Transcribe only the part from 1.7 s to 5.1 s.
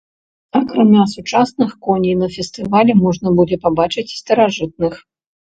коней на фестывалі можна будзе пабачыць і старажытных.